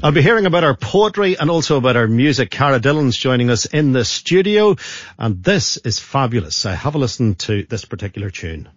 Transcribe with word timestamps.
I'll 0.00 0.12
be 0.12 0.22
hearing 0.22 0.46
about 0.46 0.62
our 0.62 0.76
poetry 0.76 1.36
and 1.36 1.50
also 1.50 1.76
about 1.76 1.96
our 1.96 2.06
music. 2.06 2.52
Cara 2.52 2.78
Dillon's 2.78 3.16
joining 3.16 3.50
us 3.50 3.64
in 3.64 3.90
the 3.90 4.04
studio, 4.04 4.76
and 5.18 5.42
this 5.42 5.76
is 5.78 5.98
fabulous. 5.98 6.64
I 6.66 6.76
have 6.76 6.94
a 6.94 6.98
listen 6.98 7.34
to 7.34 7.64
this 7.64 7.84
particular 7.84 8.30
tune. 8.30 8.68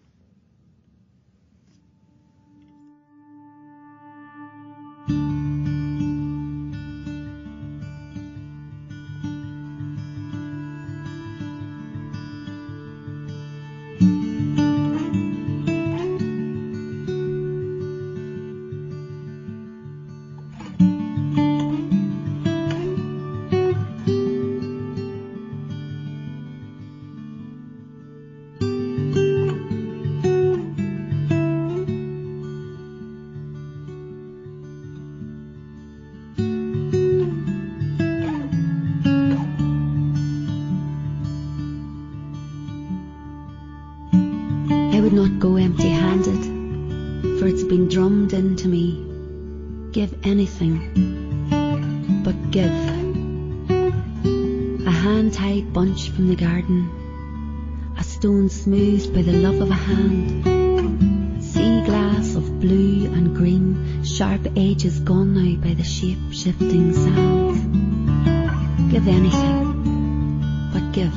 Sharp 64.22 64.46
edges 64.56 65.00
gone 65.00 65.34
now 65.34 65.59
by 65.64 65.74
the 65.74 65.84
shape 65.84 66.20
shifting 66.32 66.94
sand. 66.94 68.92
Give 68.92 69.08
anything, 69.08 70.70
but 70.72 70.92
give. 70.92 71.12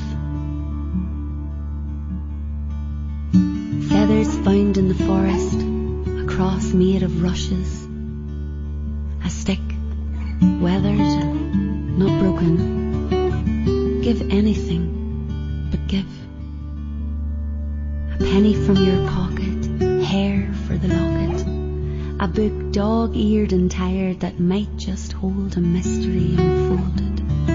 Feathers 3.91 4.35
found 4.39 4.79
in 4.79 4.89
the 4.89 4.95
forest, 4.95 5.61
a 6.23 6.35
cross 6.35 6.73
made 6.73 7.03
of 7.03 7.23
rushes, 7.23 7.84
that 24.25 24.41
might 24.41 24.75
just 24.79 25.13
hold 25.13 25.55
a 25.59 25.61
mystery 25.61 26.35
unfolded. 26.39 27.54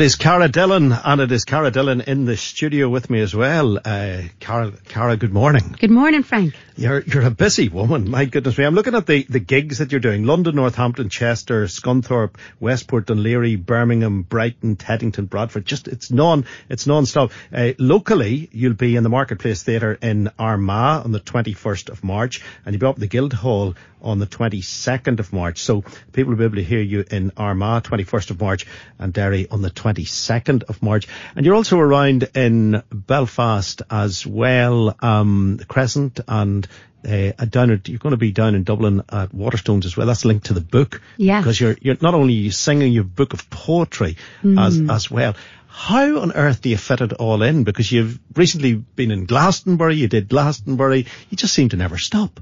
It 0.00 0.04
is 0.04 0.16
Cara 0.16 0.48
Dillon, 0.48 0.92
and 0.92 1.20
it 1.20 1.30
is 1.30 1.44
Cara 1.44 1.70
Dillon 1.70 2.00
in 2.00 2.24
the 2.24 2.34
studio 2.34 2.88
with 2.88 3.10
me 3.10 3.20
as 3.20 3.34
well. 3.34 3.76
Uh, 3.76 4.22
Cara, 4.40 4.72
Cara, 4.88 5.18
good 5.18 5.34
morning. 5.34 5.76
Good 5.78 5.90
morning, 5.90 6.22
Frank. 6.22 6.54
You're 6.80 7.02
you're 7.02 7.26
a 7.26 7.30
busy 7.30 7.68
woman. 7.68 8.08
My 8.08 8.24
goodness 8.24 8.56
me. 8.56 8.64
I'm 8.64 8.74
looking 8.74 8.94
at 8.94 9.04
the, 9.04 9.26
the 9.28 9.38
gigs 9.38 9.78
that 9.78 9.92
you're 9.92 10.00
doing. 10.00 10.24
London, 10.24 10.56
Northampton, 10.56 11.10
Chester, 11.10 11.66
Scunthorpe, 11.66 12.36
Westport, 12.58 13.06
Dún 13.06 13.22
Laoghaire, 13.22 13.62
Birmingham, 13.62 14.22
Brighton, 14.22 14.76
Teddington, 14.76 15.26
Bradford. 15.26 15.66
Just 15.66 15.88
it's 15.88 16.10
non 16.10 16.46
it's 16.70 16.86
non-stop. 16.86 17.32
Uh, 17.54 17.72
locally, 17.76 18.48
you'll 18.52 18.72
be 18.72 18.96
in 18.96 19.02
the 19.02 19.10
Marketplace 19.10 19.62
Theatre 19.62 19.92
in 19.92 20.30
Armagh 20.38 21.04
on 21.04 21.12
the 21.12 21.20
21st 21.20 21.90
of 21.90 22.02
March, 22.02 22.40
and 22.64 22.72
you'll 22.72 22.80
be 22.80 22.86
up 22.86 22.94
at 22.94 23.00
the 23.00 23.08
Guildhall 23.08 23.74
on 24.02 24.18
the 24.18 24.26
22nd 24.26 25.20
of 25.20 25.32
March. 25.32 25.62
So 25.62 25.84
people 26.12 26.30
will 26.30 26.38
be 26.38 26.44
able 26.44 26.56
to 26.56 26.64
hear 26.64 26.80
you 26.80 27.04
in 27.10 27.32
Armagh 27.36 27.84
21st 27.84 28.30
of 28.30 28.40
March 28.40 28.66
and 28.98 29.12
Derry 29.12 29.48
on 29.50 29.62
the 29.62 29.70
22nd 29.70 30.64
of 30.64 30.82
March. 30.82 31.06
And 31.36 31.44
you're 31.44 31.54
also 31.54 31.78
around 31.78 32.28
in 32.34 32.82
Belfast 32.90 33.82
as 33.90 34.26
well, 34.26 34.96
um, 35.00 35.60
Crescent 35.68 36.20
and 36.26 36.66
uh, 37.06 37.32
down 37.46 37.70
at, 37.70 37.88
you're 37.88 37.98
going 37.98 38.12
to 38.12 38.18
be 38.18 38.32
down 38.32 38.54
in 38.54 38.64
Dublin 38.64 39.02
at 39.08 39.32
Waterstones 39.32 39.84
as 39.84 39.96
well. 39.96 40.06
That's 40.06 40.24
linked 40.24 40.46
to 40.46 40.54
the 40.54 40.60
book. 40.60 41.00
Yeah. 41.16 41.40
Because 41.40 41.60
you're, 41.60 41.76
you're 41.80 41.96
not 42.00 42.14
only 42.14 42.50
singing 42.50 42.92
your 42.92 43.04
book 43.04 43.32
of 43.32 43.48
poetry 43.48 44.16
as, 44.44 44.80
as 44.88 45.10
well. 45.10 45.34
How 45.68 46.18
on 46.18 46.32
earth 46.32 46.62
do 46.62 46.68
you 46.68 46.76
fit 46.76 47.00
it 47.00 47.12
all 47.14 47.42
in? 47.42 47.64
Because 47.64 47.90
you've 47.90 48.18
recently 48.34 48.74
been 48.74 49.10
in 49.10 49.24
Glastonbury, 49.24 49.94
you 49.94 50.08
did 50.08 50.28
Glastonbury, 50.28 51.06
you 51.30 51.36
just 51.36 51.54
seem 51.54 51.68
to 51.70 51.76
never 51.76 51.96
stop. 51.96 52.40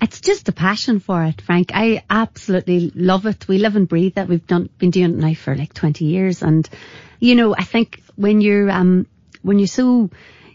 It's 0.00 0.20
just 0.20 0.48
a 0.48 0.52
passion 0.52 0.98
for 0.98 1.22
it, 1.22 1.40
Frank. 1.42 1.70
I 1.72 2.02
absolutely 2.10 2.90
love 2.94 3.24
it. 3.26 3.46
We 3.46 3.58
live 3.58 3.76
and 3.76 3.86
breathe 3.86 4.14
that. 4.14 4.26
We've 4.26 4.44
done 4.44 4.68
been 4.78 4.90
doing 4.90 5.12
it 5.12 5.16
now 5.16 5.34
for 5.34 5.54
like 5.54 5.74
20 5.74 6.04
years, 6.04 6.42
and 6.42 6.68
you 7.20 7.36
know, 7.36 7.54
I 7.54 7.62
think 7.62 8.02
when 8.16 8.40
you're 8.40 8.68
um 8.68 9.06
when 9.42 9.60
you're 9.60 9.68
so 9.68 10.10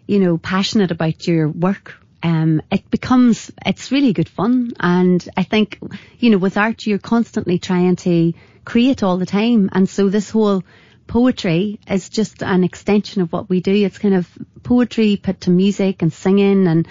you 0.06 0.20
know 0.20 0.38
passionate 0.38 0.92
about 0.92 1.28
your 1.28 1.48
work. 1.48 1.96
Um, 2.24 2.62
it 2.72 2.90
becomes, 2.90 3.52
it's 3.66 3.92
really 3.92 4.14
good 4.14 4.30
fun. 4.30 4.74
And 4.80 5.28
I 5.36 5.44
think, 5.44 5.80
you 6.20 6.30
know, 6.30 6.38
with 6.38 6.58
art, 6.58 6.86
you're 6.86 6.98
constantly 6.98 7.60
trying 7.60 7.96
to 7.98 8.34
create 8.66 9.04
all 9.04 9.18
the 9.18 9.26
time. 9.26 9.70
And 9.72 9.88
so 9.88 10.10
this 10.10 10.30
whole 10.30 10.64
poetry 11.08 11.80
is 11.90 12.10
just 12.10 12.44
an 12.44 12.64
extension 12.64 13.22
of 13.22 13.32
what 13.32 13.50
we 13.50 13.62
do. 13.62 13.74
It's 13.74 13.98
kind 13.98 14.16
of 14.16 14.30
poetry 14.64 15.16
put 15.16 15.42
to 15.42 15.50
music 15.50 16.02
and 16.02 16.12
singing 16.12 16.68
and 16.68 16.88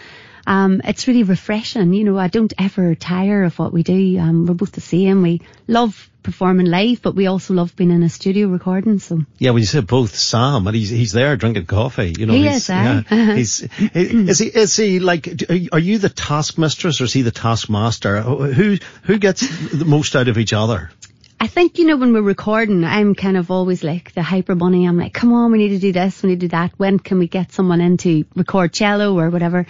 um, 0.47 0.81
it's 0.85 1.09
really 1.09 1.25
refreshing. 1.25 1.93
You 1.93 2.05
know, 2.05 2.19
I 2.19 2.29
don't 2.29 2.53
ever 2.59 2.95
tire 2.95 3.45
of 3.45 3.59
what 3.59 3.73
we 3.73 3.83
do. 3.83 4.19
Um, 4.19 4.47
we're 4.47 4.55
both 4.55 4.73
the 4.73 4.81
same. 4.81 5.23
We 5.23 5.43
love 5.67 6.09
performing 6.23 6.67
live, 6.67 7.03
but 7.03 7.15
we 7.15 7.27
also 7.27 7.55
love 7.55 7.75
being 7.77 7.91
in 7.91 8.03
a 8.03 8.09
studio 8.09 8.49
recording. 8.49 8.99
So 8.99 9.23
Yeah, 9.39 9.51
when 9.51 9.63
you 9.63 9.67
say 9.67 9.81
both 9.81 10.15
Sam, 10.15 10.67
and 10.67 10.77
he's 10.77 10.91
he's 10.91 11.13
there 11.13 11.37
drinking 11.37 11.67
coffee, 11.67 12.15
you 12.19 12.27
know. 12.27 12.35
He 12.35 12.47
he's, 12.47 12.57
is, 12.57 12.69
yeah, 12.69 13.03
he's 13.35 13.63
is 13.95 14.39
he 14.39 14.47
is 14.47 14.77
he 14.77 15.01
like? 15.01 15.45
Are 15.73 15.79
you 15.79 15.99
the 15.99 16.09
task 16.09 16.59
mistress 16.59 17.01
or 17.01 17.05
is 17.05 17.13
he 17.13 17.23
the 17.23 17.31
taskmaster? 17.31 18.21
Who 18.21 18.77
who 19.03 19.19
gets 19.19 19.41
the 19.71 19.85
most 19.85 20.15
out 20.17 20.29
of 20.29 20.39
each 20.39 20.53
other? 20.53 20.91
I 21.39 21.49
think, 21.49 21.79
you 21.79 21.85
know, 21.85 21.99
when 21.99 22.15
we're 22.15 22.23
recording, 22.23 22.83
I'm 22.83 23.15
kind 23.15 23.37
of 23.37 23.51
always 23.51 23.85
like 23.85 24.13
the 24.13 24.23
hyper 24.23 24.55
bunny. 24.55 24.87
I'm 24.87 24.97
like, 24.97 25.13
come 25.13 25.35
on, 25.35 25.53
we 25.53 25.59
need 25.59 25.69
to 25.69 25.79
do 25.79 25.93
this, 25.93 26.23
we 26.23 26.31
need 26.31 26.41
to 26.41 26.47
do 26.47 26.51
that. 26.51 26.73
When 26.79 26.99
can 26.99 27.19
we 27.19 27.29
get 27.29 27.53
someone 27.53 27.83
in 27.83 27.99
to 27.99 28.25
record 28.35 28.73
cello 28.73 29.19
or 29.19 29.29
whatever? 29.29 29.67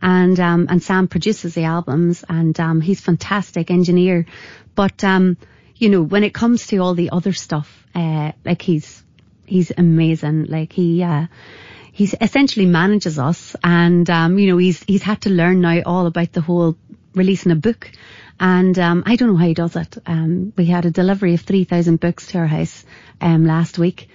And, 0.00 0.40
um, 0.40 0.66
and 0.70 0.82
Sam 0.82 1.08
produces 1.08 1.54
the 1.54 1.64
albums 1.64 2.24
and, 2.26 2.58
um, 2.58 2.80
he's 2.80 3.00
fantastic 3.00 3.70
engineer. 3.70 4.24
But, 4.74 5.04
um, 5.04 5.36
you 5.76 5.90
know, 5.90 6.00
when 6.00 6.24
it 6.24 6.32
comes 6.32 6.68
to 6.68 6.78
all 6.78 6.94
the 6.94 7.10
other 7.10 7.34
stuff, 7.34 7.86
uh, 7.94 8.32
like 8.46 8.62
he's, 8.62 9.04
he's 9.44 9.70
amazing. 9.76 10.46
Like 10.46 10.72
he, 10.72 11.02
uh, 11.02 11.26
he's 11.92 12.14
essentially 12.18 12.64
manages 12.64 13.18
us 13.18 13.54
and, 13.62 14.08
um, 14.08 14.38
you 14.38 14.46
know, 14.46 14.56
he's, 14.56 14.82
he's 14.84 15.02
had 15.02 15.20
to 15.22 15.30
learn 15.30 15.60
now 15.60 15.82
all 15.84 16.06
about 16.06 16.32
the 16.32 16.40
whole 16.40 16.78
releasing 17.14 17.52
a 17.52 17.56
book. 17.56 17.92
And 18.40 18.78
um, 18.78 19.02
I 19.04 19.16
don't 19.16 19.28
know 19.28 19.36
how 19.36 19.46
he 19.46 19.54
does 19.54 19.76
it. 19.76 19.98
Um, 20.06 20.54
we 20.56 20.64
had 20.64 20.86
a 20.86 20.90
delivery 20.90 21.34
of 21.34 21.42
3,000 21.42 22.00
books 22.00 22.28
to 22.28 22.38
our 22.38 22.46
house 22.46 22.84
um, 23.20 23.44
last 23.44 23.78
week. 23.78 24.08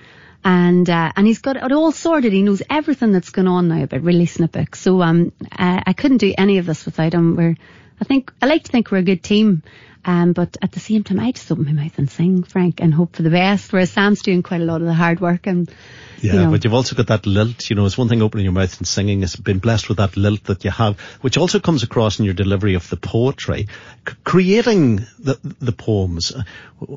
And 0.44 0.88
uh, 0.90 1.12
and 1.16 1.26
he's 1.26 1.42
got 1.42 1.58
it 1.58 1.72
all 1.72 1.92
sorted. 1.92 2.34
He 2.34 2.44
knows 2.44 2.62
everything 2.70 3.12
that's 3.12 3.32
going 3.32 3.48
on 3.48 3.68
now 3.68 3.84
about 3.84 4.04
releasing 4.04 4.46
a 4.46 4.48
book. 4.48 4.76
So 4.76 5.02
um, 5.02 5.32
uh, 5.52 5.82
I 5.86 5.94
couldn't 5.94 6.18
do 6.18 6.34
any 6.38 6.58
of 6.58 6.66
this 6.66 6.86
without 6.86 7.14
him. 7.14 7.36
We're, 7.36 7.56
I 8.00 8.04
think, 8.04 8.32
I 8.42 8.48
like 8.48 8.64
to 8.64 8.72
think 8.72 8.92
we're 8.92 9.00
a 9.00 9.04
good 9.04 9.24
team. 9.24 9.64
Um, 10.06 10.34
but 10.34 10.56
at 10.62 10.72
the 10.72 10.80
same 10.80 11.04
time, 11.04 11.20
I 11.20 11.32
just 11.32 11.52
open 11.52 11.66
my 11.66 11.72
mouth 11.72 11.98
and 11.98 12.10
sing, 12.10 12.44
Frank, 12.44 12.80
and 12.80 12.94
hope 12.94 13.16
for 13.16 13.24
the 13.24 13.32
best. 13.32 13.74
Whereas 13.74 13.92
Sam's 13.92 14.22
doing 14.22 14.44
quite 14.44 14.62
a 14.62 14.66
lot 14.66 14.82
of 14.82 14.88
the 14.88 14.94
hard 14.94 15.20
work 15.20 15.48
and 15.48 15.70
Yeah, 16.22 16.34
you 16.34 16.40
know, 16.42 16.52
but 16.52 16.64
you've 16.64 16.76
also 16.76 16.96
got 16.96 17.08
that 17.08 17.26
lilt. 17.26 17.70
You 17.70 17.76
know, 17.76 17.86
it's 17.86 17.98
one 17.98 18.08
thing 18.08 18.22
opening 18.22 18.46
your 18.46 18.54
mouth 18.54 18.78
and 18.78 18.88
singing. 18.88 19.24
It's 19.24 19.36
been 19.36 19.60
blessed 19.60 19.90
with 19.90 19.98
that 19.98 20.16
lilt 20.16 20.44
that 20.44 20.64
you 20.64 20.72
have, 20.72 21.00
which 21.22 21.38
also 21.38 21.60
comes 21.60 21.82
across 21.82 22.20
in 22.20 22.26
your 22.26 22.36
delivery 22.36 22.76
of 22.76 22.88
the 22.90 22.98
poetry. 22.98 23.68
C- 24.08 24.16
creating 24.24 25.08
the 25.18 25.40
the 25.60 25.72
poems, 25.72 26.34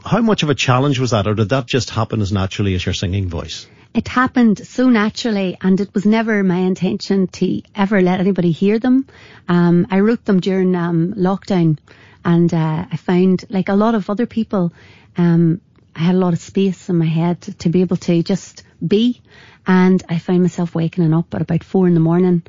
how 0.04 0.20
much 0.20 0.43
of 0.43 0.50
a 0.50 0.54
challenge 0.54 0.99
was 0.99 1.12
that, 1.12 1.26
or 1.26 1.34
did 1.34 1.49
that 1.49 1.66
just 1.66 1.90
happen 1.90 2.20
as 2.20 2.31
naturally 2.31 2.75
as 2.75 2.84
your 2.84 2.94
singing 2.94 3.28
voice? 3.28 3.66
It 3.94 4.06
happened 4.06 4.67
so 4.67 4.88
naturally, 4.88 5.56
and 5.61 5.81
it 5.81 5.93
was 5.94 6.05
never 6.05 6.44
my 6.44 6.58
intention 6.58 7.26
to 7.29 7.62
ever 7.75 8.00
let 8.00 8.20
anybody 8.20 8.52
hear 8.52 8.79
them. 8.79 9.06
Um, 9.49 9.87
I 9.90 10.00
wrote 10.00 10.25
them 10.25 10.40
during 10.40 10.75
um, 10.76 11.14
lockdown, 11.14 11.79
and 12.25 12.52
uh, 12.52 12.87
I 12.90 12.96
found, 12.96 13.44
like 13.49 13.69
a 13.69 13.75
lot 13.75 13.94
of 13.94 14.11
other 14.11 14.26
people, 14.26 14.73
um, 15.17 15.61
I 15.96 16.00
had 16.00 16.14
a 16.14 16.19
lot 16.19 16.32
of 16.32 16.38
space 16.38 16.88
in 16.88 16.96
my 16.96 17.06
head 17.06 17.40
to 17.40 17.69
be 17.70 17.81
able 17.81 17.96
to 17.96 18.23
just 18.23 18.62
be. 18.87 19.20
And 19.67 20.02
I 20.08 20.19
found 20.19 20.43
myself 20.43 20.75
waking 20.75 21.12
up 21.12 21.35
at 21.35 21.43
about 21.43 21.64
four 21.64 21.88
in 21.88 21.94
the 21.94 22.00
morning. 22.00 22.43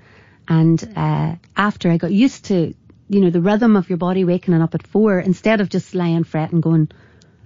And 0.47 0.93
uh, 0.95 1.35
after 1.55 1.89
I 1.89 1.97
got 1.97 2.11
used 2.11 2.45
to, 2.45 2.73
you 3.07 3.21
know, 3.21 3.31
the 3.31 3.41
rhythm 3.41 3.75
of 3.75 3.89
your 3.89 3.97
body 3.97 4.23
waking 4.23 4.53
up 4.53 4.75
at 4.75 4.85
four, 4.85 5.19
instead 5.19 5.61
of 5.61 5.69
just 5.69 5.95
lying 5.95 6.25
fretting, 6.25 6.61
going, 6.61 6.89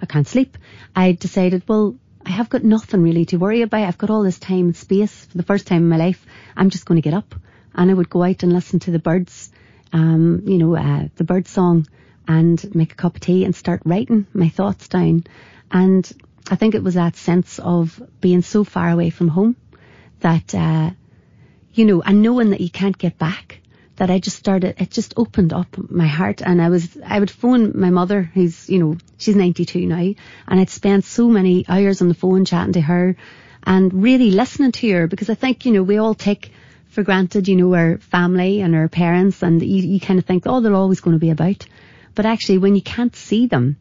I 0.02 0.06
can't 0.06 0.28
sleep, 0.28 0.58
I 0.96 1.14
decided, 1.14 1.64
well, 1.68 1.96
I 2.26 2.32
have 2.32 2.50
got 2.50 2.64
nothing 2.64 3.04
really 3.04 3.26
to 3.26 3.38
worry 3.38 3.62
about. 3.62 3.84
I've 3.84 3.98
got 3.98 4.10
all 4.10 4.24
this 4.24 4.40
time 4.40 4.68
and 4.68 4.76
space 4.76 5.26
for 5.26 5.38
the 5.38 5.44
first 5.44 5.68
time 5.68 5.84
in 5.84 5.90
my 5.90 5.98
life. 5.98 6.26
I'm 6.56 6.70
just 6.70 6.86
going 6.86 7.02
to 7.02 7.02
get 7.02 7.14
up 7.14 7.36
and 7.76 7.92
I 7.92 7.94
would 7.94 8.10
go 8.10 8.24
out 8.24 8.44
and 8.44 8.54
listen 8.54 8.80
to 8.80 8.92
the 8.92 9.00
birds, 9.00 9.52
um, 9.92 10.44
you 10.46 10.58
know, 10.58 10.76
uh, 10.76 11.08
the 11.16 11.24
bird 11.24 11.48
song 11.48 11.88
and 12.28 12.74
make 12.76 12.94
a 12.94 12.96
cup 12.96 13.16
of 13.16 13.22
tea 13.22 13.44
and 13.44 13.56
start 13.56 13.82
writing 13.86 14.26
my 14.34 14.50
thoughts 14.50 14.88
down. 14.88 15.26
And 15.72 16.10
I 16.50 16.56
think 16.56 16.76
it 16.76 16.84
was 16.84 16.94
that 16.94 17.16
sense 17.16 17.60
of 17.60 18.02
being 18.22 18.42
so 18.42 18.64
far 18.64 18.90
away 18.90 19.10
from 19.10 19.28
home 19.28 19.56
that, 20.22 20.56
uh, 20.56 20.92
you 21.74 21.86
know, 21.86 22.02
and 22.02 22.22
knowing 22.22 22.52
that 22.52 22.62
you 22.62 22.70
can't 22.70 22.98
get 22.98 23.18
back, 23.18 23.60
that 23.96 24.10
I 24.10 24.20
just 24.20 24.38
started, 24.38 24.76
it 24.80 24.90
just 24.90 25.14
opened 25.18 25.54
up 25.54 25.68
my 25.78 26.08
heart. 26.08 26.42
And 26.42 26.62
I 26.62 26.70
was, 26.70 26.98
I 27.06 27.20
would 27.20 27.30
phone 27.30 27.80
my 27.80 27.90
mother, 27.90 28.24
who's, 28.24 28.70
you 28.70 28.80
know, 28.80 28.98
she's 29.18 29.36
92 29.36 29.86
now, 29.86 30.14
and 30.48 30.60
I'd 30.60 30.70
spent 30.70 31.06
so 31.06 31.28
many 31.28 31.66
hours 31.68 32.02
on 32.02 32.08
the 32.08 32.14
phone 32.14 32.46
chatting 32.46 32.74
to 32.74 32.82
her 32.82 33.16
and 33.64 34.04
really 34.04 34.32
listening 34.32 34.72
to 34.72 34.92
her 34.92 35.08
because 35.08 35.30
I 35.30 35.36
think, 35.36 35.66
you 35.66 35.72
know, 35.72 35.84
we 35.84 35.98
all 35.98 36.16
take 36.16 36.52
for 36.90 37.04
granted, 37.04 37.48
you 37.48 37.56
know, 37.56 37.74
our 37.74 37.98
family 37.98 38.62
and 38.62 38.76
our 38.76 38.88
parents 38.88 39.42
and 39.42 39.62
you, 39.62 39.84
you 39.84 40.00
kind 40.00 40.20
of 40.20 40.26
think, 40.26 40.44
oh, 40.46 40.62
they're 40.62 40.74
always 40.74 41.02
going 41.02 41.16
to 41.16 41.20
be 41.20 41.32
about. 41.32 41.66
But 42.16 42.26
actually, 42.26 42.60
when 42.60 42.76
you 42.76 42.82
can't 42.82 43.16
see 43.16 43.48
them, 43.48 43.78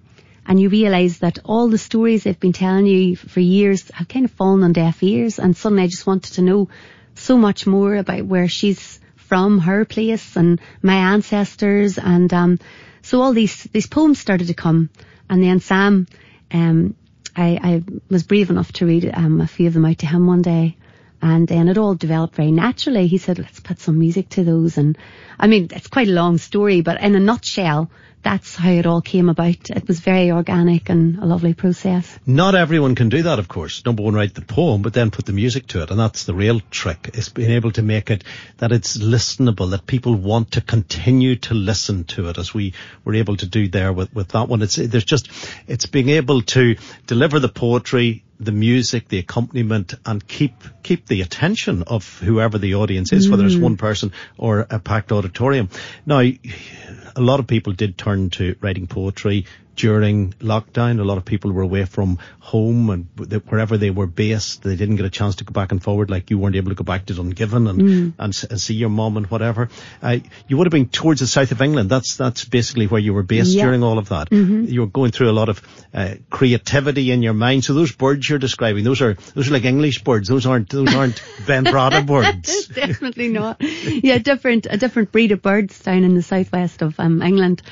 and 0.47 0.61
you 0.61 0.69
realise 0.69 1.19
that 1.19 1.39
all 1.45 1.69
the 1.69 1.79
stories 1.79 2.25
they've 2.25 2.41
been 2.41 2.53
telling 2.53 2.87
you 2.87 3.17
for 3.17 3.41
years 3.41 3.91
have 3.95 4.09
kind 4.09 4.25
of 4.25 4.31
fallen 4.33 4.65
on 4.65 4.73
deaf 4.73 5.01
ears 5.03 5.39
and 5.39 5.57
suddenly 5.57 5.85
I 5.85 5.87
just 5.87 6.07
wanted 6.07 6.35
to 6.35 6.43
know 6.43 6.69
so 7.15 7.37
much 7.37 7.67
more 7.67 7.95
about 7.95 8.25
where 8.25 8.49
she's 8.49 8.99
from, 9.33 9.61
her 9.61 9.87
place 9.87 10.37
and 10.37 10.61
my 10.83 11.15
ancestors 11.15 11.97
and 11.97 12.35
um 12.35 12.59
so 13.01 13.23
all 13.23 13.33
these 13.33 13.63
these 13.73 13.87
poems 13.87 14.19
started 14.19 14.49
to 14.49 14.53
come 14.53 14.91
and 15.31 15.43
then 15.43 15.59
Sam 15.59 16.07
um 16.53 16.95
I, 17.35 17.59
I 17.63 17.83
was 18.11 18.25
brave 18.25 18.51
enough 18.51 18.73
to 18.73 18.85
read 18.85 19.11
um 19.11 19.41
a 19.41 19.47
few 19.47 19.69
of 19.69 19.73
them 19.73 19.87
out 19.87 19.97
to 20.01 20.07
him 20.07 20.27
one 20.27 20.43
day 20.43 20.77
and 21.23 21.49
then 21.49 21.69
it 21.69 21.79
all 21.79 21.95
developed 21.95 22.35
very 22.35 22.51
naturally. 22.51 23.07
He 23.07 23.17
said, 23.17 23.39
let's 23.39 23.61
put 23.61 23.79
some 23.79 23.99
music 23.99 24.29
to 24.31 24.45
those. 24.45 24.77
And 24.77 24.99
I 25.39 25.47
mean, 25.47 25.69
it's 25.71 25.87
quite 25.87 26.09
a 26.09 26.19
long 26.21 26.37
story, 26.37 26.83
but 26.83 27.01
in 27.01 27.15
a 27.15 27.21
nutshell, 27.21 27.91
that's 28.23 28.57
how 28.57 28.71
it 28.71 28.87
all 28.87 29.01
came 29.01 29.29
about. 29.29 29.71
It 29.71 29.89
was 29.89 30.01
very 30.01 30.31
organic 30.31 30.89
and 30.89 31.19
a 31.19 31.27
lovely 31.27 31.55
process. 31.55 32.19
Not 32.27 32.55
everyone 32.55 32.95
can 32.95 33.09
do 33.09 33.25
that, 33.25 33.39
of 33.39 33.49
course. 33.49 33.85
Number 33.85 34.03
one, 34.03 34.15
write 34.15 34.35
the 34.35 34.43
poem, 34.43 34.83
but 34.83 34.93
then 34.93 35.11
put 35.11 35.27
the 35.27 35.33
music 35.33 35.67
to 35.69 35.83
it. 35.83 35.91
And 35.91 35.99
that's 35.99 36.25
the 36.25 36.35
real 36.35 36.61
trick, 36.71 37.11
is 37.15 37.29
being 37.29 37.51
able 37.51 37.73
to 37.73 37.83
make 37.83 38.11
it 38.11 38.25
that 38.59 38.73
it's 38.73 38.97
listenable, 38.97 39.71
that 39.71 39.87
people 39.87 40.15
want 40.15 40.53
to 40.53 40.61
continue 40.61 41.37
to 41.37 41.55
listen 41.55 42.05
to 42.05 42.29
it 42.29 42.39
as 42.39 42.55
we 42.55 42.75
were 43.05 43.15
able 43.15 43.37
to 43.37 43.47
do 43.47 43.69
there 43.69 43.93
with, 43.93 44.15
with 44.15 44.29
that 44.29 44.49
one. 44.49 44.63
It's, 44.63 44.77
there's 44.77 45.05
just, 45.05 45.29
it's 45.67 45.87
being 45.87 46.09
able 46.11 46.43
to 46.43 46.77
deliver 47.07 47.41
the 47.41 47.49
poetry, 47.49 48.25
the 48.39 48.53
music, 48.53 49.09
the 49.09 49.19
accompaniment, 49.19 49.95
and 50.05 50.27
keep 50.27 50.55
keep 50.83 51.07
the 51.07 51.21
attention 51.21 51.85
of 51.85 52.19
whoever 52.19 52.59
the 52.59 52.75
audience 52.75 53.13
is, 53.13 53.29
mm. 53.29 53.31
whether 53.31 53.47
it's 53.47 53.55
mm. 53.55 53.63
one 53.63 53.77
person 53.77 54.13
or 54.37 54.67
a 54.69 54.81
packed 54.81 55.13
auditorium. 55.13 55.69
Now, 56.05 56.19
a 56.19 57.21
lot 57.21 57.39
of 57.39 57.47
people 57.47 57.73
did 57.73 57.97
turn 57.97 58.12
to 58.31 58.57
writing 58.61 58.87
poetry 58.87 59.47
during 59.77 60.33
lockdown. 60.35 61.01
A 61.01 61.05
lot 61.05 61.19
of 61.19 61.25
people 61.25 61.53
were 61.53 61.63
away 61.63 61.85
from 61.85 62.19
home 62.41 62.91
and 62.91 63.07
wherever 63.49 63.79
they 63.79 63.91
were 63.91 64.07
based, 64.07 64.63
they 64.63 64.77
didn't 64.77 64.97
get 64.97 65.07
a 65.07 65.11
chance 65.11 65.37
to 65.37 65.45
go 65.45 65.53
back 65.53 65.73
and 65.73 65.83
forward 65.83 66.11
like 66.11 66.31
you 66.31 66.39
weren't 66.39 66.57
able 66.57 66.71
to 66.71 66.75
go 66.75 66.85
back 66.85 67.07
to 67.07 67.15
Dungiven 67.15 67.69
and, 67.69 67.81
mm. 67.81 68.13
and, 68.19 68.45
and, 68.51 68.61
see 68.61 68.75
your 68.75 68.91
mom 68.91 69.17
and 69.17 69.27
whatever. 69.31 69.71
Uh, 70.03 70.19
you 70.47 70.57
would 70.57 70.67
have 70.67 70.73
been 70.73 70.89
towards 70.89 71.21
the 71.21 71.27
south 71.27 71.53
of 71.53 71.63
England. 71.63 71.91
That's, 71.91 72.17
that's 72.17 72.45
basically 72.45 72.87
where 72.87 73.01
you 73.01 73.15
were 73.15 73.23
based 73.23 73.55
yeah. 73.55 73.65
during 73.65 73.83
all 73.83 73.99
of 73.99 74.11
that. 74.11 74.31
Mm-hmm. 74.31 74.65
You 74.65 74.83
were 74.83 74.87
going 74.87 75.11
through 75.11 75.31
a 75.31 75.33
lot 75.33 75.49
of 75.49 75.63
uh, 75.95 76.17
creativity 76.31 77.11
in 77.11 77.23
your 77.23 77.35
mind. 77.35 77.65
So 77.65 77.75
those 77.75 77.93
birds 77.93 78.29
you're 78.29 78.39
describing, 78.39 78.85
those 78.85 79.01
are, 79.01 79.15
those 79.15 79.49
are 79.49 79.53
like 79.53 79.65
English 79.65 80.05
birds. 80.05 80.29
Those 80.29 80.47
aren't, 80.47 80.69
those 80.69 80.95
aren't 80.95 81.17
Benbradagh 81.47 82.07
birds. 82.07 82.67
Definitely 82.75 83.29
not. 83.29 83.63
Yeah, 83.63 84.19
different, 84.19 84.67
a 84.69 84.77
different 84.77 85.13
breed 85.13 85.33
of 85.33 85.41
birds 85.41 85.79
down 85.81 86.05
in 86.05 86.15
the 86.15 86.23
southwest 86.23 86.83
of 86.83 86.99
um, 87.01 87.23
England. 87.23 87.63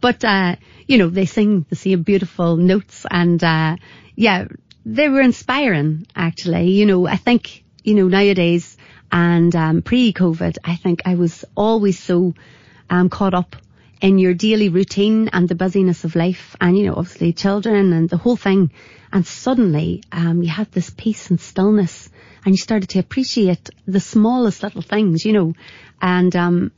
But, 0.00 0.24
uh, 0.24 0.56
you 0.86 0.98
know, 0.98 1.08
they 1.08 1.26
sing 1.26 1.66
the 1.68 1.76
same 1.76 2.02
beautiful 2.02 2.56
notes 2.56 3.06
and, 3.10 3.42
uh, 3.42 3.76
yeah, 4.16 4.46
they 4.86 5.08
were 5.08 5.20
inspiring 5.20 6.06
actually. 6.16 6.70
You 6.70 6.86
know, 6.86 7.06
I 7.06 7.16
think, 7.16 7.64
you 7.84 7.94
know, 7.94 8.08
nowadays 8.08 8.76
and, 9.12 9.54
um, 9.54 9.82
pre-COVID, 9.82 10.56
I 10.64 10.76
think 10.76 11.02
I 11.04 11.16
was 11.16 11.44
always 11.54 11.98
so, 11.98 12.34
um, 12.88 13.08
caught 13.08 13.34
up 13.34 13.56
in 14.00 14.18
your 14.18 14.32
daily 14.32 14.70
routine 14.70 15.28
and 15.32 15.48
the 15.48 15.54
busyness 15.54 16.04
of 16.04 16.16
life 16.16 16.56
and, 16.60 16.78
you 16.78 16.86
know, 16.86 16.94
obviously 16.94 17.32
children 17.32 17.92
and 17.92 18.08
the 18.08 18.16
whole 18.16 18.36
thing. 18.36 18.70
And 19.12 19.26
suddenly, 19.26 20.02
um, 20.12 20.42
you 20.42 20.48
had 20.48 20.72
this 20.72 20.90
peace 20.90 21.28
and 21.30 21.40
stillness 21.40 22.08
and 22.44 22.54
you 22.54 22.58
started 22.58 22.88
to 22.90 23.00
appreciate 23.00 23.68
the 23.86 24.00
smallest 24.00 24.62
little 24.62 24.82
things, 24.82 25.24
you 25.26 25.32
know, 25.34 25.54
and, 26.00 26.34
um, 26.34 26.72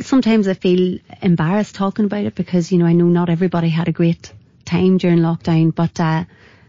sometimes 0.00 0.48
I 0.48 0.54
feel 0.54 0.98
embarrassed 1.22 1.74
talking 1.74 2.04
about 2.04 2.24
it 2.24 2.34
because, 2.34 2.70
you 2.70 2.78
know, 2.78 2.86
I 2.86 2.92
know 2.92 3.06
not 3.06 3.30
everybody 3.30 3.68
had 3.68 3.88
a 3.88 3.92
great 3.92 4.32
time 4.64 4.98
during 4.98 5.18
lockdown, 5.18 5.74
but, 5.74 5.98
uh, 6.00 6.24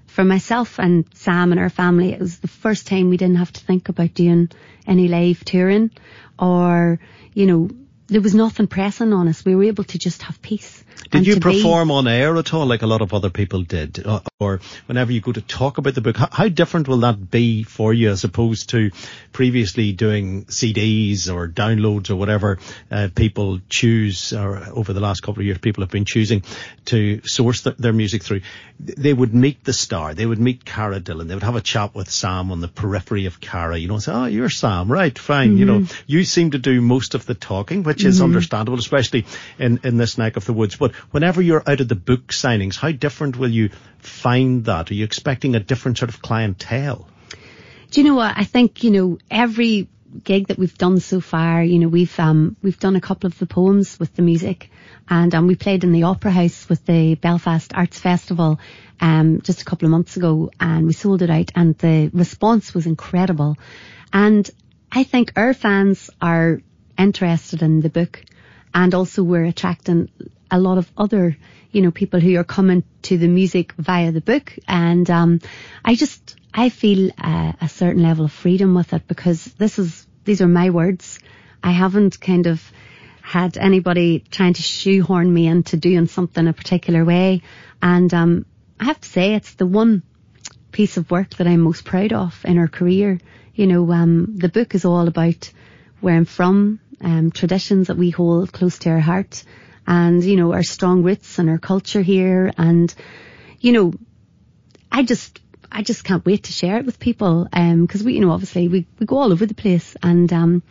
for 0.07 0.23
myself 0.23 0.79
and 0.79 1.05
Sam 1.13 1.51
and 1.51 1.59
our 1.59 1.69
family, 1.69 2.13
it 2.13 2.19
was 2.19 2.39
the 2.39 2.47
first 2.47 2.87
time 2.87 3.09
we 3.09 3.17
didn't 3.17 3.35
have 3.37 3.51
to 3.53 3.61
think 3.61 3.89
about 3.89 4.13
doing 4.13 4.49
any 4.87 5.07
live 5.07 5.43
touring 5.43 5.91
or, 6.39 6.99
you 7.33 7.45
know, 7.45 7.69
there 8.07 8.21
was 8.21 8.35
nothing 8.35 8.67
pressing 8.67 9.13
on 9.13 9.27
us. 9.27 9.43
We 9.43 9.55
were 9.55 9.63
able 9.63 9.83
to 9.85 9.97
just 9.97 10.21
have 10.23 10.41
peace. 10.41 10.83
Did 11.11 11.27
you 11.27 11.39
perform 11.39 11.89
be, 11.89 11.93
on 11.93 12.07
air 12.07 12.35
at 12.37 12.53
all, 12.53 12.65
like 12.65 12.81
a 12.81 12.87
lot 12.87 13.01
of 13.01 13.13
other 13.13 13.29
people 13.29 13.61
did, 13.61 14.05
uh, 14.05 14.21
or 14.39 14.59
whenever 14.85 15.11
you 15.11 15.21
go 15.21 15.31
to 15.31 15.41
talk 15.41 15.77
about 15.77 15.93
the 15.93 16.01
book? 16.01 16.17
How, 16.17 16.29
how, 16.31 16.47
different 16.47 16.87
will 16.87 16.99
that 16.99 17.29
be 17.29 17.63
for 17.63 17.93
you 17.93 18.09
as 18.11 18.23
opposed 18.23 18.69
to 18.69 18.91
previously 19.31 19.91
doing 19.91 20.45
CDs 20.45 21.31
or 21.31 21.47
downloads 21.47 22.09
or 22.09 22.15
whatever 22.15 22.59
uh, 22.89 23.09
people 23.13 23.59
choose, 23.69 24.33
or 24.33 24.57
over 24.71 24.93
the 24.93 24.99
last 24.99 25.21
couple 25.21 25.41
of 25.41 25.45
years, 25.45 25.57
people 25.57 25.83
have 25.83 25.91
been 25.91 26.05
choosing 26.05 26.43
to 26.85 27.21
source 27.23 27.61
the, 27.61 27.71
their 27.71 27.93
music 27.93 28.23
through? 28.23 28.41
They 28.79 29.13
would 29.13 29.33
meet 29.33 29.63
the 29.63 29.73
star, 29.73 30.13
they 30.13 30.25
would 30.25 30.39
meet 30.39 30.65
Cara 30.65 30.99
Dillon, 30.99 31.27
they 31.27 31.35
would 31.35 31.43
have 31.43 31.55
a 31.55 31.61
chat 31.61 31.93
with 31.93 32.09
Sam 32.09 32.51
on 32.51 32.61
the 32.61 32.67
periphery 32.67 33.25
of 33.25 33.39
Cara, 33.39 33.77
you 33.77 33.87
know, 33.87 33.95
and 33.95 34.03
say, 34.03 34.11
"Oh, 34.11 34.25
you're 34.25 34.49
Sam, 34.49 34.91
right? 34.91 35.17
Fine." 35.17 35.51
Mm-hmm. 35.51 35.57
You 35.57 35.65
know, 35.65 35.85
you 36.07 36.23
seem 36.23 36.51
to 36.51 36.57
do 36.57 36.81
most 36.81 37.15
of 37.15 37.25
the 37.25 37.35
talking, 37.35 37.83
which 37.95 38.01
mm-hmm. 38.01 38.09
is 38.09 38.21
understandable, 38.21 38.77
especially 38.77 39.25
in 39.57 39.79
in 39.85 39.95
this 39.95 40.17
neck 40.17 40.35
of 40.35 40.45
the 40.45 40.53
woods, 40.53 40.75
but 40.75 40.93
whenever 41.11 41.41
you're 41.41 41.63
out 41.65 41.79
of 41.79 41.87
the 41.87 41.95
book 41.95 42.27
signings, 42.27 42.75
how 42.75 42.91
different 42.91 43.37
will 43.37 43.49
you 43.49 43.69
find 43.99 44.65
that? 44.65 44.91
Are 44.91 44.93
you 44.93 45.05
expecting 45.05 45.55
a 45.55 45.61
different 45.61 45.97
sort 45.97 46.09
of 46.09 46.21
clientele? 46.21 47.07
Do 47.91 48.01
you 48.01 48.07
know 48.07 48.15
what? 48.15 48.33
I 48.35 48.43
think, 48.43 48.83
you 48.83 48.91
know, 48.91 49.17
every 49.31 49.87
gig 50.21 50.47
that 50.47 50.57
we've 50.57 50.77
done 50.77 50.99
so 50.99 51.21
far, 51.21 51.63
you 51.63 51.79
know, 51.79 51.87
we've, 51.87 52.19
um, 52.19 52.57
we've 52.61 52.79
done 52.79 52.97
a 52.97 53.01
couple 53.01 53.27
of 53.27 53.39
the 53.39 53.45
poems 53.45 53.97
with 53.97 54.13
the 54.15 54.21
music 54.21 54.69
and, 55.09 55.33
um, 55.33 55.47
we 55.47 55.55
played 55.55 55.85
in 55.85 55.93
the 55.93 56.03
Opera 56.03 56.31
House 56.31 56.67
with 56.67 56.85
the 56.85 57.15
Belfast 57.15 57.71
Arts 57.73 57.99
Festival, 57.99 58.59
um, 58.99 59.39
just 59.41 59.61
a 59.61 59.65
couple 59.65 59.85
of 59.85 59.91
months 59.91 60.17
ago 60.17 60.51
and 60.59 60.85
we 60.87 60.93
sold 60.93 61.21
it 61.21 61.29
out 61.29 61.51
and 61.55 61.77
the 61.77 62.09
response 62.13 62.73
was 62.73 62.85
incredible. 62.85 63.57
And 64.11 64.49
I 64.91 65.03
think 65.03 65.33
our 65.35 65.53
fans 65.53 66.09
are 66.21 66.61
interested 66.97 67.61
in 67.61 67.81
the 67.81 67.89
book 67.89 68.23
and 68.75 68.93
also 68.93 69.23
we're 69.23 69.45
attracting 69.45 70.09
a 70.51 70.59
lot 70.59 70.77
of 70.77 70.91
other, 70.97 71.37
you 71.71 71.81
know, 71.81 71.91
people 71.91 72.19
who 72.19 72.35
are 72.37 72.43
coming 72.43 72.83
to 73.03 73.17
the 73.17 73.29
music 73.29 73.73
via 73.73 74.11
the 74.11 74.21
book. 74.21 74.53
And 74.67 75.09
um, 75.09 75.39
I 75.83 75.95
just, 75.95 76.35
I 76.53 76.69
feel 76.69 77.09
uh, 77.17 77.53
a 77.61 77.69
certain 77.69 78.03
level 78.03 78.25
of 78.25 78.33
freedom 78.33 78.75
with 78.75 78.93
it 78.93 79.07
because 79.07 79.45
this 79.45 79.79
is, 79.79 80.05
these 80.25 80.41
are 80.41 80.47
my 80.47 80.69
words. 80.71 81.19
I 81.63 81.71
haven't 81.71 82.19
kind 82.19 82.47
of 82.47 82.61
had 83.21 83.57
anybody 83.57 84.23
trying 84.29 84.53
to 84.53 84.61
shoehorn 84.61 85.33
me 85.33 85.47
into 85.47 85.77
doing 85.77 86.07
something 86.07 86.47
a 86.47 86.53
particular 86.53 87.03
way. 87.05 87.41
And 87.81 88.13
um, 88.13 88.45
I 88.79 88.85
have 88.85 88.99
to 88.99 89.09
say, 89.09 89.35
it's 89.35 89.53
the 89.53 89.65
one 89.65 90.03
piece 90.71 90.97
of 90.97 91.09
work 91.09 91.29
that 91.35 91.47
I'm 91.47 91.61
most 91.61 91.85
proud 91.85 92.11
of 92.11 92.39
in 92.43 92.57
our 92.57 92.67
career. 92.67 93.19
You 93.55 93.67
know, 93.67 93.89
um, 93.93 94.35
the 94.35 94.49
book 94.49 94.75
is 94.75 94.83
all 94.83 95.07
about 95.07 95.49
where 96.01 96.15
I'm 96.15 96.25
from, 96.25 96.81
um, 97.01 97.31
traditions 97.31 97.87
that 97.87 97.97
we 97.97 98.09
hold 98.09 98.51
close 98.51 98.79
to 98.79 98.89
our 98.89 98.99
heart, 98.99 99.43
and, 99.87 100.23
you 100.23 100.35
know, 100.35 100.53
our 100.53 100.63
strong 100.63 101.03
roots 101.03 101.39
and 101.39 101.49
our 101.49 101.57
culture 101.57 102.01
here. 102.01 102.51
And, 102.57 102.93
you 103.59 103.71
know, 103.71 103.93
I 104.91 105.03
just, 105.03 105.39
I 105.71 105.83
just 105.83 106.03
can't 106.03 106.25
wait 106.25 106.45
to 106.45 106.51
share 106.51 106.77
it 106.77 106.85
with 106.85 106.99
people. 106.99 107.47
Um, 107.53 107.87
cause 107.87 108.03
we, 108.03 108.13
you 108.13 108.21
know, 108.21 108.31
obviously 108.31 108.67
we, 108.67 108.87
we 108.99 109.05
go 109.05 109.17
all 109.17 109.31
over 109.31 109.45
the 109.45 109.53
place 109.53 109.95
and, 110.01 110.31
um, 110.33 110.63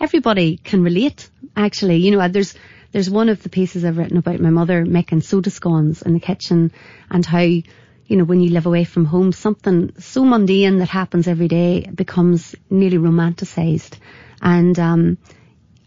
everybody 0.00 0.56
can 0.56 0.82
relate 0.82 1.28
actually. 1.56 1.96
You 1.96 2.12
know, 2.12 2.28
there's, 2.28 2.54
there's 2.92 3.10
one 3.10 3.28
of 3.28 3.42
the 3.42 3.48
pieces 3.48 3.84
I've 3.84 3.98
written 3.98 4.16
about 4.16 4.40
my 4.40 4.50
mother 4.50 4.84
making 4.84 5.20
soda 5.20 5.50
scones 5.50 6.02
in 6.02 6.14
the 6.14 6.20
kitchen 6.20 6.72
and 7.10 7.26
how, 7.26 7.40
you 7.40 7.64
know, 8.08 8.24
when 8.24 8.40
you 8.40 8.50
live 8.50 8.66
away 8.66 8.84
from 8.84 9.04
home, 9.04 9.32
something 9.32 9.92
so 9.98 10.24
mundane 10.24 10.78
that 10.78 10.88
happens 10.88 11.28
every 11.28 11.48
day 11.48 11.88
becomes 11.94 12.54
nearly 12.70 12.98
romanticized. 12.98 13.98
And, 14.40 14.78
um, 14.78 15.18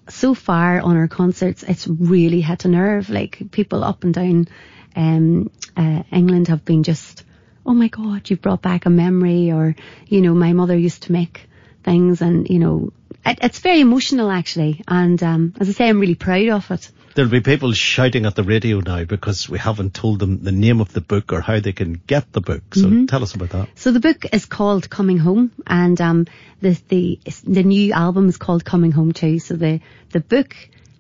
so 0.09 0.33
far 0.33 0.79
on 0.81 0.97
our 0.97 1.07
concerts, 1.07 1.63
it's 1.63 1.87
really 1.87 2.41
hit 2.41 2.65
a 2.65 2.67
nerve. 2.67 3.09
Like 3.09 3.51
people 3.51 3.83
up 3.83 4.03
and 4.03 4.13
down 4.13 4.47
um, 4.95 5.51
uh, 5.75 6.03
England 6.11 6.47
have 6.47 6.63
been 6.63 6.83
just, 6.83 7.23
oh 7.65 7.73
my 7.73 7.87
God, 7.87 8.29
you've 8.29 8.41
brought 8.41 8.61
back 8.61 8.85
a 8.85 8.89
memory, 8.89 9.51
or 9.51 9.75
you 10.07 10.21
know, 10.21 10.33
my 10.33 10.53
mother 10.53 10.77
used 10.77 11.03
to 11.03 11.11
make 11.11 11.49
things, 11.83 12.21
and 12.21 12.49
you 12.49 12.59
know, 12.59 12.93
it, 13.25 13.39
it's 13.41 13.59
very 13.59 13.79
emotional 13.79 14.31
actually. 14.31 14.83
And 14.87 15.21
um, 15.23 15.53
as 15.59 15.69
I 15.69 15.71
say, 15.71 15.89
I'm 15.89 15.99
really 15.99 16.15
proud 16.15 16.49
of 16.49 16.71
it. 16.71 16.91
There'll 17.15 17.31
be 17.31 17.39
people 17.39 17.71
shouting 17.71 18.25
at 18.25 18.35
the 18.35 18.43
radio 18.43 18.81
now 18.81 19.05
because 19.05 19.47
we 19.47 19.57
haven't 19.57 19.93
told 19.93 20.19
them 20.19 20.43
the 20.43 20.51
name 20.51 20.81
of 20.81 20.91
the 20.91 20.99
book 20.99 21.31
or 21.31 21.39
how 21.39 21.61
they 21.61 21.71
can 21.71 21.93
get 21.93 22.33
the 22.33 22.41
book. 22.41 22.75
So 22.75 22.81
mm-hmm. 22.81 23.05
tell 23.05 23.23
us 23.23 23.33
about 23.33 23.49
that. 23.51 23.69
So 23.75 23.93
the 23.93 24.01
book 24.01 24.25
is 24.33 24.45
called 24.45 24.89
Coming 24.89 25.17
Home, 25.17 25.51
and 25.65 25.99
um, 26.01 26.27
the 26.59 26.77
the 26.89 27.19
the 27.45 27.63
new 27.63 27.93
album 27.93 28.27
is 28.27 28.35
called 28.35 28.65
Coming 28.65 28.91
Home 28.91 29.13
too. 29.13 29.39
So 29.39 29.55
the 29.55 29.79
the 30.11 30.19
book 30.19 30.55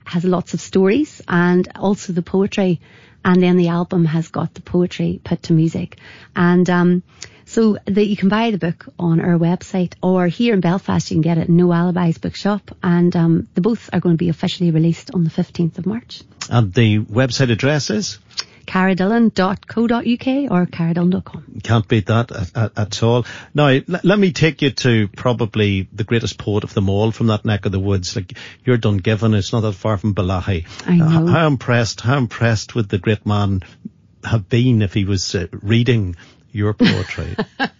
has 0.05 0.23
lots 0.23 0.53
of 0.53 0.61
stories 0.61 1.21
and 1.27 1.67
also 1.75 2.13
the 2.13 2.21
poetry, 2.21 2.79
and 3.25 3.43
then 3.43 3.57
the 3.57 3.67
album 3.67 4.05
has 4.05 4.29
got 4.29 4.53
the 4.53 4.61
poetry 4.61 5.19
put 5.23 5.43
to 5.43 5.53
music, 5.53 5.97
and 6.35 6.69
um, 6.69 7.03
so 7.45 7.77
that 7.85 8.05
you 8.05 8.15
can 8.15 8.29
buy 8.29 8.51
the 8.51 8.57
book 8.57 8.85
on 8.97 9.19
our 9.19 9.37
website 9.37 9.93
or 10.01 10.27
here 10.27 10.53
in 10.53 10.61
Belfast 10.61 11.09
you 11.11 11.15
can 11.15 11.21
get 11.21 11.37
it 11.37 11.47
in 11.47 11.57
No 11.57 11.71
Alibis 11.71 12.17
bookshop 12.17 12.75
and 12.81 13.15
um, 13.15 13.47
the 13.53 13.61
both 13.61 13.89
are 13.93 13.99
going 13.99 14.15
to 14.15 14.17
be 14.17 14.29
officially 14.29 14.71
released 14.71 15.11
on 15.13 15.23
the 15.23 15.29
15th 15.29 15.77
of 15.77 15.85
March. 15.85 16.23
And 16.49 16.73
the 16.73 16.99
website 16.99 17.51
address 17.51 17.89
is? 17.89 18.19
caradillon.co.uk 18.75 20.51
or 20.51 20.65
caradillon.com. 20.65 21.61
Can't 21.63 21.87
beat 21.87 22.07
that 22.07 22.31
at, 22.31 22.57
at, 22.57 22.77
at 22.77 23.03
all. 23.03 23.25
Now, 23.53 23.67
l- 23.67 23.83
let 24.03 24.19
me 24.19 24.33
take 24.33 24.61
you 24.61 24.71
to 24.71 25.07
probably 25.07 25.87
the 25.93 26.03
greatest 26.03 26.37
poet 26.37 26.65
of 26.65 26.73
them 26.73 26.89
all 26.89 27.11
from 27.11 27.27
that 27.27 27.45
neck 27.45 27.65
of 27.65 27.71
the 27.71 27.79
woods. 27.79 28.17
Like, 28.17 28.37
you're 28.65 28.77
Dungiven, 28.77 29.33
it's 29.33 29.53
not 29.53 29.61
that 29.61 29.73
far 29.73 29.97
from 29.97 30.13
Bellaghy. 30.13 30.65
I 30.85 30.97
know. 30.97 31.05
Uh, 31.05 31.27
how 31.27 31.47
impressed, 31.47 32.01
how 32.01 32.17
impressed 32.17 32.75
would 32.75 32.89
the 32.89 32.97
great 32.97 33.25
man 33.25 33.61
have 34.25 34.49
been 34.49 34.81
if 34.81 34.93
he 34.93 35.05
was 35.05 35.35
uh, 35.35 35.47
reading 35.51 36.17
your 36.55 36.73
poetry? 36.73 37.35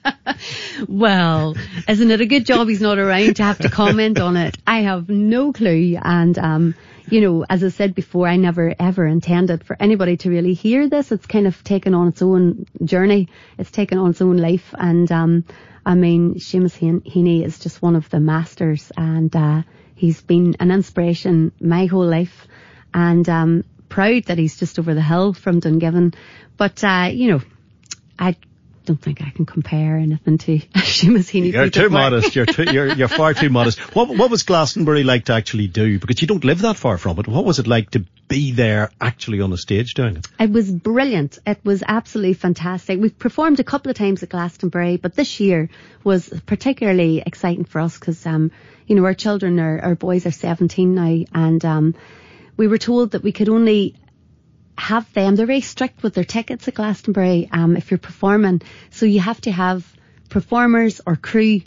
Well, 0.87 1.55
isn't 1.87 2.11
it 2.11 2.21
a 2.21 2.25
good 2.25 2.45
job 2.45 2.67
he's 2.67 2.81
not 2.81 2.99
around 2.99 3.37
to 3.37 3.43
have 3.43 3.59
to 3.59 3.69
comment 3.69 4.19
on 4.19 4.35
it? 4.35 4.57
I 4.67 4.81
have 4.81 5.09
no 5.09 5.53
clue. 5.53 5.97
And, 6.01 6.37
um, 6.37 6.75
you 7.09 7.21
know, 7.21 7.45
as 7.49 7.63
I 7.63 7.69
said 7.69 7.95
before, 7.95 8.27
I 8.27 8.35
never 8.35 8.75
ever 8.77 9.05
intended 9.05 9.63
for 9.63 9.77
anybody 9.79 10.17
to 10.17 10.29
really 10.29 10.53
hear 10.53 10.89
this. 10.89 11.11
It's 11.11 11.25
kind 11.25 11.47
of 11.47 11.63
taken 11.63 11.93
on 11.93 12.09
its 12.09 12.21
own 12.21 12.65
journey. 12.83 13.29
It's 13.57 13.71
taken 13.71 13.97
on 13.97 14.11
its 14.11 14.21
own 14.21 14.37
life. 14.37 14.73
And, 14.77 15.09
um, 15.11 15.45
I 15.85 15.95
mean, 15.95 16.35
Seamus 16.35 16.77
Heaney 16.77 17.45
is 17.45 17.59
just 17.59 17.81
one 17.81 17.95
of 17.95 18.09
the 18.09 18.19
masters 18.19 18.91
and, 18.97 19.33
uh, 19.35 19.61
he's 19.95 20.21
been 20.21 20.55
an 20.59 20.71
inspiration 20.71 21.51
my 21.61 21.85
whole 21.85 22.07
life 22.07 22.47
and, 22.93 23.27
um, 23.29 23.63
proud 23.87 24.23
that 24.25 24.37
he's 24.37 24.57
just 24.57 24.79
over 24.79 24.93
the 24.93 25.01
hill 25.01 25.33
from 25.33 25.61
Dungiven. 25.61 26.15
But, 26.57 26.83
uh, 26.83 27.09
you 27.11 27.31
know, 27.31 27.41
I 28.17 28.35
don't 28.85 29.01
think 29.01 29.21
I 29.21 29.29
can 29.31 29.45
compare 29.45 29.97
anything 29.97 30.37
to 30.37 30.57
Heaney. 30.75 31.51
You're 31.51 31.69
too 31.69 31.89
modest. 31.89 32.35
You're, 32.35 32.45
too, 32.45 32.65
you're 32.71 32.93
you're 32.93 33.07
far 33.07 33.33
too 33.33 33.49
modest. 33.49 33.79
What 33.95 34.09
what 34.09 34.29
was 34.29 34.43
Glastonbury 34.43 35.03
like 35.03 35.25
to 35.25 35.33
actually 35.33 35.67
do? 35.67 35.99
Because 35.99 36.21
you 36.21 36.27
don't 36.27 36.43
live 36.43 36.61
that 36.61 36.77
far 36.77 36.97
from 36.97 37.19
it. 37.19 37.27
What 37.27 37.45
was 37.45 37.59
it 37.59 37.67
like 37.67 37.91
to 37.91 38.05
be 38.27 38.51
there 38.51 38.91
actually 38.99 39.41
on 39.41 39.49
the 39.49 39.57
stage 39.57 39.93
doing 39.93 40.17
it? 40.17 40.27
It 40.39 40.51
was 40.51 40.71
brilliant. 40.71 41.39
It 41.45 41.59
was 41.63 41.83
absolutely 41.87 42.33
fantastic. 42.33 42.99
We've 42.99 43.17
performed 43.17 43.59
a 43.59 43.63
couple 43.63 43.91
of 43.91 43.97
times 43.97 44.23
at 44.23 44.29
Glastonbury, 44.29 44.97
but 44.97 45.15
this 45.15 45.39
year 45.39 45.69
was 46.03 46.29
particularly 46.45 47.21
exciting 47.25 47.65
for 47.65 47.81
us 47.81 47.97
because, 47.99 48.25
um, 48.25 48.51
you 48.87 48.95
know, 48.95 49.05
our 49.05 49.13
children 49.13 49.59
are, 49.59 49.79
our 49.79 49.95
boys 49.95 50.25
are 50.25 50.31
17 50.31 50.95
now 50.95 51.25
and, 51.33 51.65
um, 51.65 51.95
we 52.57 52.67
were 52.67 52.77
told 52.77 53.11
that 53.11 53.23
we 53.23 53.31
could 53.31 53.49
only 53.49 53.95
have 54.77 55.11
them. 55.13 55.35
They're 55.35 55.45
very 55.45 55.61
strict 55.61 56.03
with 56.03 56.13
their 56.13 56.23
tickets 56.23 56.67
at 56.67 56.75
Glastonbury 56.75 57.49
um, 57.51 57.77
if 57.77 57.91
you're 57.91 57.97
performing. 57.97 58.61
So 58.91 59.05
you 59.05 59.19
have 59.19 59.41
to 59.41 59.51
have 59.51 59.85
performers 60.29 61.01
or 61.05 61.15
crew 61.15 61.61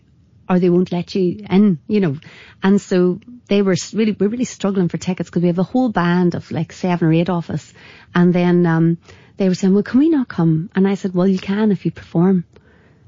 or 0.49 0.59
they 0.59 0.71
won't 0.71 0.93
let 0.93 1.15
you 1.15 1.45
in, 1.49 1.79
you 1.87 2.01
know. 2.01 2.17
And 2.63 2.81
so 2.81 3.21
they 3.49 3.63
were 3.63 3.77
really, 3.93 4.13
we're 4.13 4.29
really 4.29 4.45
struggling 4.45 4.89
for 4.89 4.97
tickets 4.97 5.29
because 5.29 5.43
we 5.43 5.49
have 5.49 5.59
a 5.59 5.63
whole 5.63 5.91
band 5.91 6.35
of 6.35 6.51
like 6.51 6.73
seven 6.73 7.09
or 7.09 7.13
eight 7.13 7.29
of 7.29 7.51
us. 7.51 7.73
And 8.15 8.33
then 8.33 8.65
um, 8.67 8.99
they 9.37 9.49
were 9.49 9.55
saying, 9.55 9.75
well, 9.75 9.83
can 9.83 10.01
we 10.01 10.09
not 10.09 10.29
come? 10.29 10.71
And 10.75 10.89
I 10.89 10.95
said, 10.95 11.15
well, 11.15 11.29
you 11.29 11.39
can 11.39 11.71
if 11.71 11.85
you 11.85 11.91
perform. 11.91 12.45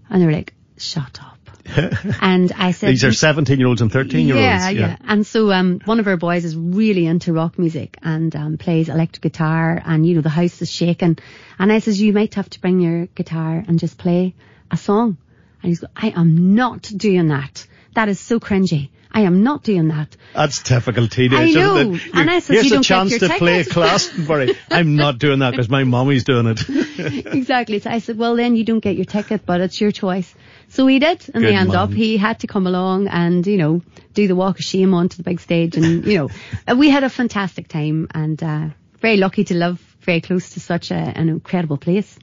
And 0.09 0.21
they 0.21 0.27
were 0.27 0.33
like, 0.33 0.55
shut 0.77 1.19
up. 1.23 1.40
and 2.21 2.53
I 2.53 2.73
said, 2.73 2.91
These 2.91 3.05
are 3.05 3.13
17 3.13 3.59
year 3.59 3.69
olds 3.69 3.83
and 3.83 3.93
13 3.93 4.27
year 4.27 4.37
olds. 4.37 4.45
Yeah, 4.45 4.71
yeah. 4.71 4.97
And 5.07 5.27
so, 5.27 5.51
um, 5.53 5.81
one 5.85 6.01
of 6.01 6.07
our 6.07 6.17
boys 6.17 6.45
is 6.45 6.57
really 6.57 7.07
into 7.07 7.33
rock 7.33 7.59
music 7.59 7.97
and, 8.03 8.35
um, 8.35 8.59
plays 8.59 8.89
electric 8.89 9.23
guitar 9.23 9.81
and, 9.85 10.07
you 10.07 10.15
know, 10.15 10.21
the 10.21 10.29
house 10.29 10.61
is 10.63 10.71
shaking. 10.71 11.19
And 11.59 11.73
I 11.73 11.79
says, 11.79 12.01
you 12.01 12.13
might 12.13 12.35
have 12.35 12.51
to 12.51 12.61
bring 12.61 12.81
your 12.81 13.07
guitar 13.07 13.65
and 13.67 13.79
just 13.79 13.99
play 13.99 14.35
a 14.71 14.77
song. 14.77 15.17
And 15.63 15.69
he's 15.71 15.81
going, 15.81 15.93
I 15.97 16.11
am 16.11 16.55
not 16.55 16.83
doing 16.83 17.29
that. 17.29 17.67
That 17.95 18.09
is 18.09 18.21
so 18.21 18.41
cringy. 18.41 18.91
I 19.13 19.23
am 19.23 19.43
not 19.43 19.65
doing 19.65 19.89
that. 19.89 20.17
That's 20.35 20.63
typical 20.63 21.09
teenage. 21.09 21.57
I 21.57 21.61
know. 21.61 21.77
Isn't 21.77 21.95
it? 21.97 22.03
And 22.15 22.31
I 22.31 22.39
said, 22.39 22.55
Here's 22.55 22.67
you 22.67 22.73
a 22.73 22.75
don't 22.75 22.83
chance 22.85 23.19
to 23.19 23.29
play 23.29 23.59
ticket. 23.59 23.75
Glastonbury. 23.75 24.57
I'm 24.71 24.95
not 24.95 25.19
doing 25.19 25.41
that 25.41 25.51
because 25.51 25.69
my 25.69 25.83
mommy's 25.83 26.23
doing 26.23 26.47
it. 26.47 26.65
exactly. 27.27 27.81
So 27.81 27.91
I 27.91 27.99
said, 27.99 28.17
well, 28.19 28.37
then 28.37 28.55
you 28.55 28.65
don't 28.65 28.81
get 28.81 28.97
your 28.97 29.05
ticket, 29.05 29.45
but 29.45 29.61
it's 29.61 29.81
your 29.81 29.91
choice. 29.91 30.33
So 30.71 30.87
he 30.87 30.99
did 30.99 31.29
in 31.35 31.43
the 31.43 31.53
end 31.53 31.71
man. 31.71 31.77
up. 31.77 31.93
He 31.93 32.17
had 32.17 32.41
to 32.41 32.47
come 32.47 32.67
along 32.67 33.09
and, 33.09 33.47
you 33.47 33.57
know, 33.57 33.83
do 34.15 34.29
the 34.29 34.37
walk 34.37 34.59
of 34.61 34.65
shame 34.65 34.95
onto 34.95 35.17
the 35.17 35.25
big 35.25 35.41
stage. 35.41 35.77
And, 35.77 36.07
you 36.07 36.17
know, 36.17 36.75
we 36.77 36.91
had 36.91 37.05
a 37.05 37.11
fantastic 37.11 37.69
time 37.69 38.09
and, 38.15 38.43
uh, 38.43 38.67
very 39.01 39.17
lucky 39.17 39.45
to 39.45 39.55
live 39.55 39.81
very 40.01 40.21
close 40.21 40.51
to 40.51 40.61
such 40.61 40.91
a, 40.91 40.95
an 40.95 41.29
incredible 41.29 41.77
place. 41.77 42.19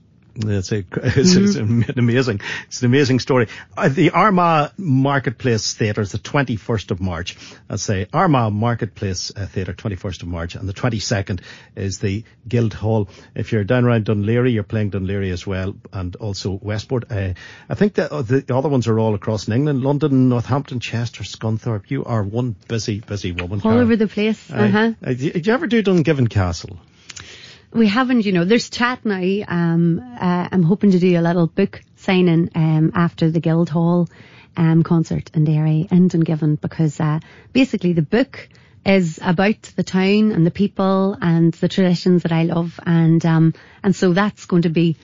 It's, 0.45 0.71
a, 0.71 0.77
it's, 0.91 1.35
it's 1.35 1.55
an 1.55 1.85
amazing, 1.97 2.41
it's 2.67 2.81
an 2.81 2.85
amazing 2.85 3.19
story. 3.19 3.47
Uh, 3.75 3.89
the 3.89 4.11
Armagh 4.11 4.71
Marketplace 4.77 5.73
Theatre 5.73 6.01
is 6.01 6.11
the 6.11 6.19
21st 6.19 6.91
of 6.91 7.01
March. 7.01 7.37
I'd 7.69 7.79
say 7.79 8.07
Armagh 8.13 8.53
Marketplace 8.53 9.31
uh, 9.35 9.45
Theatre, 9.47 9.73
21st 9.73 10.23
of 10.23 10.27
March, 10.27 10.55
and 10.55 10.69
the 10.69 10.73
22nd 10.73 11.41
is 11.75 11.99
the 11.99 12.23
Guildhall. 12.47 13.09
If 13.35 13.51
you're 13.51 13.63
down 13.63 13.85
around 13.85 14.05
Dún 14.05 14.25
Laoghaire, 14.25 14.53
you're 14.53 14.63
playing 14.63 14.91
Dún 14.91 15.07
Laoghaire 15.07 15.33
as 15.33 15.47
well, 15.47 15.75
and 15.91 16.15
also 16.17 16.51
Westport. 16.51 17.11
Uh, 17.11 17.33
I 17.69 17.75
think 17.75 17.95
the, 17.95 18.13
uh, 18.13 18.21
the 18.21 18.55
other 18.55 18.69
ones 18.69 18.87
are 18.87 18.99
all 18.99 19.15
across 19.15 19.47
in 19.47 19.53
England, 19.53 19.81
London, 19.81 20.29
Northampton, 20.29 20.79
Chester, 20.79 21.23
Scunthorpe. 21.23 21.89
You 21.89 22.05
are 22.05 22.23
one 22.23 22.55
busy, 22.67 22.99
busy 22.99 23.31
woman. 23.31 23.59
All 23.63 23.71
Cara. 23.71 23.81
over 23.81 23.95
the 23.95 24.07
place. 24.07 24.51
Uh-huh. 24.51 24.93
Uh, 25.03 25.13
did 25.13 25.47
you 25.47 25.53
ever 25.53 25.67
do 25.67 25.81
Dungiven 25.81 26.29
Castle? 26.29 26.77
We 27.73 27.87
haven't, 27.87 28.25
you 28.25 28.31
know, 28.31 28.45
there's 28.45 28.69
chat 28.69 29.05
now. 29.05 29.21
Um, 29.47 29.99
uh, 29.99 30.47
I'm 30.51 30.63
hoping 30.63 30.91
to 30.91 30.99
do 30.99 31.19
a 31.19 31.21
little 31.21 31.47
book 31.47 31.81
signing 31.95 32.49
um, 32.55 32.91
after 32.95 33.29
the 33.29 33.39
Guildhall 33.39 34.07
um, 34.55 34.83
concert 34.83 35.29
in 35.33 35.45
Derry 35.45 35.87
in 35.91 36.09
Dungiven 36.09 36.59
because 36.59 36.99
uh, 36.99 37.19
basically 37.53 37.93
the 37.93 38.01
book 38.01 38.49
is 38.85 39.19
about 39.21 39.61
the 39.75 39.83
town 39.83 40.31
and 40.31 40.45
the 40.45 40.51
people 40.51 41.17
and 41.21 41.53
the 41.55 41.67
traditions 41.67 42.23
that 42.23 42.31
I 42.31 42.43
love 42.43 42.79
and 42.85 43.23
um, 43.25 43.53
and 43.83 43.95
so 43.95 44.13
that's 44.13 44.45
going 44.45 44.61
to 44.61 44.69
be 44.69 44.95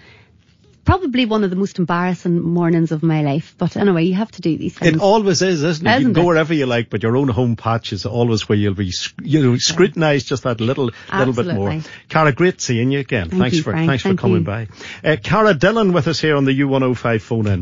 probably 0.86 1.26
one 1.26 1.44
of 1.44 1.50
the 1.50 1.56
most 1.56 1.80
embarrassing 1.80 2.42
mornings 2.42 2.92
of 2.92 3.04
my 3.04 3.22
life. 3.22 3.56
But 3.58 3.78
anyway, 3.78 4.04
you 4.04 4.14
have 4.16 4.32
to 4.32 4.42
do 4.42 4.58
these 4.58 4.78
things. 4.78 4.96
It 4.96 5.02
always 5.02 5.42
is, 5.42 5.64
isn't 5.64 5.86
it? 5.86 5.90
you 5.90 5.96
Isn't 5.98 6.14
can 6.14 6.14
go 6.14 6.22
it? 6.24 6.26
wherever 6.26 6.54
you 6.54 6.66
like, 6.66 6.90
but 6.90 7.04
your 7.04 7.16
own 7.18 7.30
home 7.30 7.56
patch 7.56 7.94
is 7.94 8.06
always 8.06 8.48
where 8.50 8.58
you'll 8.58 8.74
be, 8.74 8.92
you 9.22 9.44
know, 9.44 9.58
scrutinised 9.58 10.28
just 10.28 10.44
that 10.44 10.60
little, 10.62 10.92
little 11.14 11.34
bit 11.34 11.48
more. 11.54 11.70
Absolutely. 11.72 11.92
Cara, 12.10 12.32
great 12.34 12.62
seeing 12.62 12.92
you 12.92 13.00
again. 13.00 13.30
Thank 13.30 13.42
thanks 13.42 13.58
you, 13.58 13.64
for, 13.64 13.72
Frank. 13.72 13.90
thanks 13.90 14.04
for 14.04 14.16
coming 14.16 14.40
you. 14.40 14.44
by. 14.44 14.68
Uh, 15.04 15.18
Cara 15.24 15.54
Dillon 15.54 15.94
with 15.94 16.08
us 16.08 16.20
here 16.20 16.36
on 16.36 16.46
the 16.46 16.60
U105 16.62 17.22
phone 17.22 17.48
in. 17.48 17.62